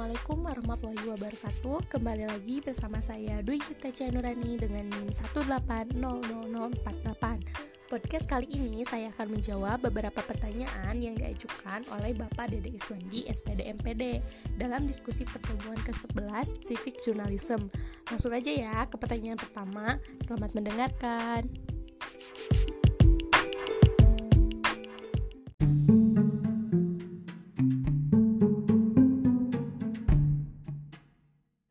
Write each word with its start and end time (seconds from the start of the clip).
Assalamualaikum 0.00 0.48
warahmatullahi 0.48 1.12
wabarakatuh 1.12 1.92
Kembali 1.92 2.24
lagi 2.24 2.64
bersama 2.64 3.04
saya 3.04 3.44
Dwi 3.44 3.60
Gita 3.60 3.92
Nurani 4.08 4.56
dengan 4.56 4.88
NIM 4.96 5.12
1800048 5.12 7.84
Podcast 7.84 8.24
kali 8.24 8.48
ini 8.48 8.80
saya 8.80 9.12
akan 9.12 9.36
menjawab 9.36 9.84
beberapa 9.84 10.24
pertanyaan 10.24 10.96
yang 11.04 11.20
diajukan 11.20 11.84
oleh 11.92 12.16
Bapak 12.16 12.48
Dede 12.48 12.72
Iswandi 12.72 13.28
SPD 13.28 13.68
MPD 13.76 14.24
dalam 14.56 14.88
diskusi 14.88 15.28
pertemuan 15.28 15.76
ke-11 15.84 16.64
Civic 16.64 17.04
Journalism. 17.04 17.68
Langsung 18.08 18.32
aja 18.32 18.48
ya 18.48 18.88
ke 18.88 18.96
pertanyaan 18.96 19.36
pertama. 19.36 20.00
Selamat 20.24 20.56
mendengarkan. 20.56 21.44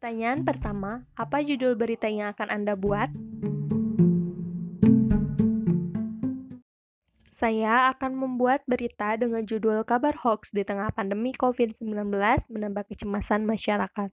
Pertanyaan 0.09 0.41
pertama, 0.41 1.05
apa 1.13 1.37
judul 1.45 1.77
berita 1.77 2.09
yang 2.09 2.33
akan 2.33 2.49
Anda 2.49 2.73
buat? 2.73 3.13
Saya 7.29 7.93
akan 7.93 8.17
membuat 8.17 8.65
berita 8.65 9.13
dengan 9.21 9.45
judul 9.45 9.85
Kabar 9.85 10.17
Hoax 10.17 10.49
di 10.49 10.65
tengah 10.65 10.89
pandemi 10.97 11.29
COVID-19 11.37 12.09
menambah 12.49 12.89
kecemasan 12.89 13.45
masyarakat. 13.45 14.09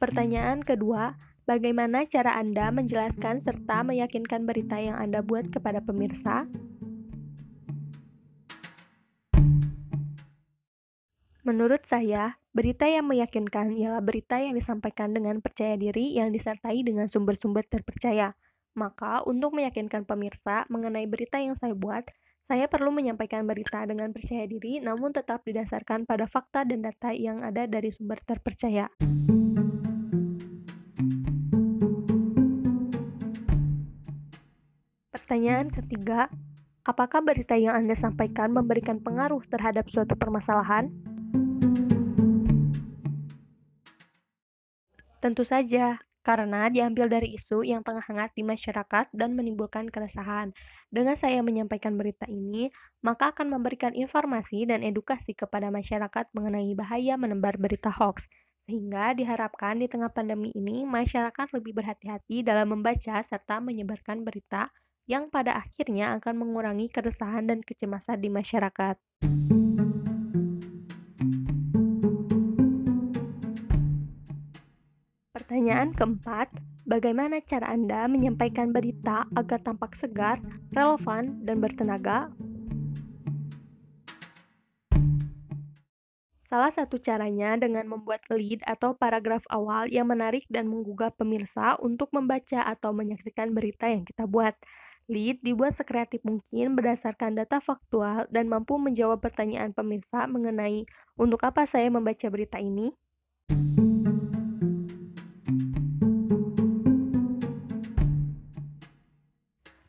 Pertanyaan 0.00 0.64
kedua, 0.64 1.20
bagaimana 1.44 2.08
cara 2.08 2.40
Anda 2.40 2.72
menjelaskan 2.72 3.44
serta 3.44 3.84
meyakinkan 3.84 4.48
berita 4.48 4.80
yang 4.80 4.96
Anda 4.96 5.20
buat 5.20 5.52
kepada 5.52 5.84
pemirsa? 5.84 6.48
Menurut 11.42 11.82
saya, 11.90 12.38
berita 12.54 12.86
yang 12.86 13.10
meyakinkan 13.10 13.74
ialah 13.74 13.98
berita 13.98 14.38
yang 14.38 14.54
disampaikan 14.54 15.10
dengan 15.10 15.42
percaya 15.42 15.74
diri 15.74 16.14
yang 16.14 16.30
disertai 16.30 16.86
dengan 16.86 17.10
sumber-sumber 17.10 17.66
terpercaya. 17.66 18.38
Maka, 18.78 19.26
untuk 19.26 19.50
meyakinkan 19.50 20.06
pemirsa 20.06 20.70
mengenai 20.70 21.02
berita 21.10 21.42
yang 21.42 21.58
saya 21.58 21.74
buat, 21.74 22.06
saya 22.46 22.70
perlu 22.70 22.94
menyampaikan 22.94 23.42
berita 23.42 23.82
dengan 23.82 24.14
percaya 24.14 24.46
diri 24.46 24.78
namun 24.78 25.10
tetap 25.10 25.42
didasarkan 25.42 26.06
pada 26.06 26.30
fakta 26.30 26.62
dan 26.62 26.86
data 26.86 27.10
yang 27.10 27.42
ada 27.42 27.66
dari 27.66 27.90
sumber 27.90 28.22
terpercaya. 28.22 28.86
Pertanyaan 35.10 35.74
ketiga, 35.74 36.30
apakah 36.86 37.18
berita 37.18 37.58
yang 37.58 37.82
Anda 37.82 37.98
sampaikan 37.98 38.54
memberikan 38.54 39.02
pengaruh 39.02 39.42
terhadap 39.50 39.90
suatu 39.90 40.14
permasalahan? 40.14 41.11
Tentu 45.22 45.46
saja, 45.46 46.02
karena 46.26 46.66
diambil 46.66 47.06
dari 47.06 47.38
isu 47.38 47.62
yang 47.62 47.86
tengah 47.86 48.02
hangat 48.02 48.34
di 48.34 48.42
masyarakat 48.42 49.06
dan 49.14 49.38
menimbulkan 49.38 49.86
keresahan. 49.86 50.50
Dengan 50.90 51.14
saya 51.14 51.38
menyampaikan 51.46 51.94
berita 51.94 52.26
ini, 52.26 52.74
maka 53.06 53.30
akan 53.30 53.54
memberikan 53.54 53.94
informasi 53.94 54.66
dan 54.66 54.82
edukasi 54.82 55.38
kepada 55.38 55.70
masyarakat 55.70 56.26
mengenai 56.34 56.74
bahaya 56.74 57.14
menebar 57.14 57.54
berita 57.54 57.94
hoax. 57.94 58.26
Sehingga 58.66 59.14
diharapkan 59.14 59.78
di 59.78 59.86
tengah 59.86 60.10
pandemi 60.10 60.50
ini, 60.58 60.82
masyarakat 60.82 61.54
lebih 61.54 61.70
berhati-hati 61.78 62.42
dalam 62.42 62.74
membaca 62.74 63.22
serta 63.22 63.62
menyebarkan 63.62 64.26
berita 64.26 64.74
yang 65.06 65.30
pada 65.30 65.54
akhirnya 65.54 66.18
akan 66.18 66.34
mengurangi 66.34 66.90
keresahan 66.90 67.46
dan 67.46 67.62
kecemasan 67.62 68.18
di 68.18 68.30
masyarakat. 68.30 68.98
Pertanyaan 75.42 75.90
keempat, 75.90 76.54
bagaimana 76.86 77.42
cara 77.42 77.74
Anda 77.74 78.06
menyampaikan 78.06 78.70
berita 78.70 79.26
agar 79.34 79.58
tampak 79.66 79.98
segar, 79.98 80.38
relevan, 80.70 81.42
dan 81.42 81.58
bertenaga? 81.58 82.30
Salah 86.46 86.70
satu 86.70 86.94
caranya 87.02 87.58
dengan 87.58 87.90
membuat 87.90 88.22
lead 88.30 88.62
atau 88.62 88.94
paragraf 88.94 89.42
awal 89.50 89.90
yang 89.90 90.06
menarik 90.06 90.46
dan 90.46 90.70
menggugah 90.70 91.10
pemirsa 91.10 91.74
untuk 91.82 92.14
membaca 92.14 92.62
atau 92.62 92.94
menyaksikan 92.94 93.50
berita 93.50 93.90
yang 93.90 94.06
kita 94.06 94.30
buat. 94.30 94.54
Lead 95.10 95.42
dibuat 95.42 95.74
sekreatif 95.74 96.22
mungkin 96.22 96.78
berdasarkan 96.78 97.34
data 97.34 97.58
faktual 97.58 98.30
dan 98.30 98.46
mampu 98.46 98.78
menjawab 98.78 99.18
pertanyaan 99.18 99.74
pemirsa 99.74 100.22
mengenai 100.30 100.86
untuk 101.18 101.42
apa 101.42 101.66
saya 101.66 101.90
membaca 101.90 102.30
berita 102.30 102.62
ini. 102.62 102.94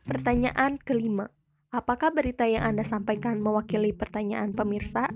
Pertanyaan 0.03 0.75
kelima, 0.83 1.31
apakah 1.71 2.11
berita 2.11 2.43
yang 2.43 2.75
Anda 2.75 2.83
sampaikan 2.83 3.39
mewakili 3.39 3.95
pertanyaan 3.95 4.51
pemirsa? 4.51 5.07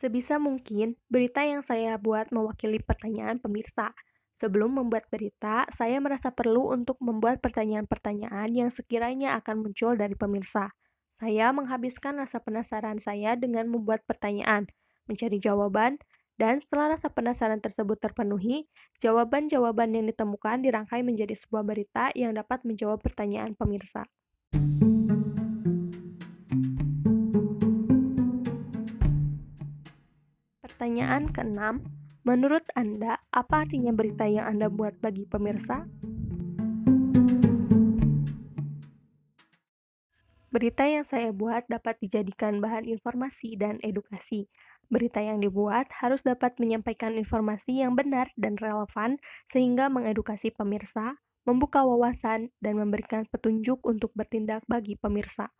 Sebisa 0.00 0.40
mungkin, 0.40 0.96
berita 1.12 1.44
yang 1.44 1.60
saya 1.60 2.00
buat 2.00 2.32
mewakili 2.32 2.80
pertanyaan 2.80 3.36
pemirsa. 3.36 3.92
Sebelum 4.40 4.80
membuat 4.80 5.04
berita, 5.12 5.68
saya 5.76 6.00
merasa 6.00 6.32
perlu 6.32 6.72
untuk 6.72 6.96
membuat 7.04 7.44
pertanyaan-pertanyaan 7.44 8.48
yang 8.56 8.72
sekiranya 8.72 9.36
akan 9.44 9.68
muncul 9.68 9.92
dari 9.92 10.16
pemirsa. 10.16 10.72
Saya 11.12 11.52
menghabiskan 11.52 12.16
rasa 12.16 12.40
penasaran 12.40 12.96
saya 12.96 13.36
dengan 13.36 13.68
membuat 13.68 14.08
pertanyaan, 14.08 14.64
mencari 15.04 15.36
jawaban, 15.36 16.00
dan 16.38 16.62
setelah 16.62 16.94
rasa 16.94 17.10
penasaran 17.10 17.58
tersebut 17.58 17.98
terpenuhi, 17.98 18.70
jawaban-jawaban 19.02 19.90
yang 19.90 20.06
ditemukan 20.06 20.62
dirangkai 20.62 21.02
menjadi 21.02 21.34
sebuah 21.34 21.66
berita 21.66 22.14
yang 22.14 22.30
dapat 22.30 22.62
menjawab 22.62 23.02
pertanyaan 23.02 23.58
pemirsa. 23.58 24.06
Pertanyaan 30.62 31.34
keenam, 31.34 31.82
menurut 32.22 32.62
Anda, 32.78 33.18
apa 33.34 33.66
artinya 33.66 33.90
berita 33.90 34.30
yang 34.30 34.46
Anda 34.46 34.70
buat 34.70 35.02
bagi 35.02 35.26
pemirsa? 35.26 35.90
Berita 40.48 40.88
yang 40.88 41.04
saya 41.04 41.28
buat 41.28 41.68
dapat 41.68 42.00
dijadikan 42.00 42.64
bahan 42.64 42.88
informasi 42.88 43.60
dan 43.60 43.76
edukasi 43.84 44.48
Berita 44.88 45.20
yang 45.20 45.44
dibuat 45.44 45.92
harus 46.00 46.24
dapat 46.24 46.56
menyampaikan 46.56 47.12
informasi 47.12 47.84
yang 47.84 47.92
benar 47.92 48.32
dan 48.40 48.56
relevan 48.56 49.20
sehingga 49.52 49.92
mengedukasi 49.92 50.48
pemirsa, 50.48 51.20
membuka 51.44 51.84
wawasan, 51.84 52.48
dan 52.64 52.80
memberikan 52.80 53.28
petunjuk 53.28 53.84
untuk 53.84 54.08
bertindak 54.16 54.64
bagi 54.64 54.96
pemirsa. 54.96 55.52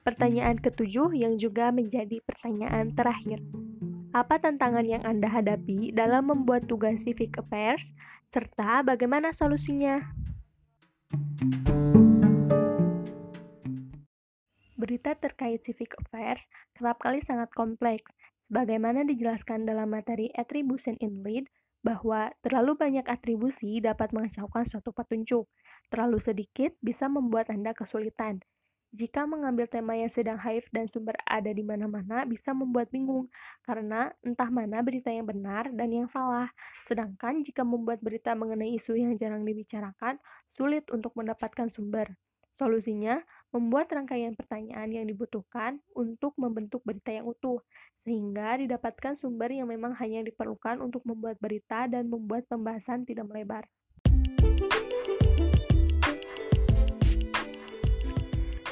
Pertanyaan 0.00 0.56
ketujuh 0.56 1.12
yang 1.12 1.36
juga 1.36 1.68
menjadi 1.68 2.24
pertanyaan 2.24 2.96
terakhir. 2.96 3.44
Apa 4.16 4.40
tantangan 4.40 4.88
yang 4.88 5.04
Anda 5.04 5.28
hadapi 5.28 5.92
dalam 5.92 6.32
membuat 6.32 6.64
tugas 6.72 7.04
civic 7.04 7.36
affairs, 7.36 7.92
serta 8.32 8.80
bagaimana 8.80 9.36
solusinya? 9.36 10.08
Berita 14.72 15.12
terkait 15.20 15.60
civic 15.68 15.92
affairs 16.00 16.48
kerap 16.72 16.96
kali 16.96 17.20
sangat 17.20 17.52
kompleks, 17.52 18.08
sebagaimana 18.48 19.04
dijelaskan 19.04 19.68
dalam 19.68 19.92
materi 19.92 20.32
Attribution 20.32 20.96
in 21.04 21.20
Lead, 21.20 21.52
bahwa 21.84 22.32
terlalu 22.40 22.72
banyak 22.72 23.04
atribusi 23.04 23.84
dapat 23.84 24.16
mengacaukan 24.16 24.64
suatu 24.64 24.96
petunjuk. 24.96 25.44
Terlalu 25.92 26.24
sedikit 26.24 26.72
bisa 26.80 27.04
membuat 27.12 27.52
Anda 27.52 27.76
kesulitan. 27.76 28.40
Jika 28.96 29.28
mengambil 29.28 29.68
tema 29.68 29.92
yang 29.92 30.08
sedang 30.08 30.40
hype 30.40 30.72
dan 30.72 30.88
sumber 30.88 31.12
ada 31.28 31.52
di 31.52 31.60
mana-mana 31.60 32.24
bisa 32.24 32.56
membuat 32.56 32.88
bingung, 32.88 33.28
karena 33.60 34.08
entah 34.24 34.48
mana 34.48 34.80
berita 34.80 35.12
yang 35.12 35.28
benar 35.28 35.68
dan 35.68 35.92
yang 35.92 36.08
salah. 36.08 36.48
Sedangkan 36.88 37.44
jika 37.44 37.60
membuat 37.60 38.00
berita 38.00 38.32
mengenai 38.32 38.72
isu 38.80 38.96
yang 38.96 39.12
jarang 39.20 39.44
dibicarakan, 39.44 40.16
sulit 40.48 40.88
untuk 40.88 41.12
mendapatkan 41.12 41.68
sumber. 41.76 42.16
Solusinya, 42.56 43.20
membuat 43.52 43.92
rangkaian 43.92 44.32
pertanyaan 44.32 44.88
yang 44.88 45.04
dibutuhkan 45.04 45.76
untuk 45.92 46.32
membentuk 46.40 46.80
berita 46.80 47.12
yang 47.12 47.28
utuh, 47.28 47.60
sehingga 48.00 48.56
didapatkan 48.56 49.20
sumber 49.20 49.52
yang 49.52 49.68
memang 49.68 49.92
hanya 50.00 50.24
diperlukan 50.24 50.80
untuk 50.80 51.04
membuat 51.04 51.36
berita 51.36 51.84
dan 51.84 52.08
membuat 52.08 52.48
pembahasan 52.48 53.04
tidak 53.04 53.28
melebar. 53.28 53.68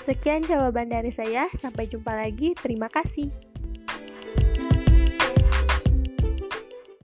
Sekian 0.05 0.45
jawaban 0.45 0.93
dari 0.93 1.09
saya, 1.09 1.49
sampai 1.57 1.89
jumpa 1.89 2.13
lagi. 2.13 2.53
Terima 2.61 2.93
kasih. 2.93 3.54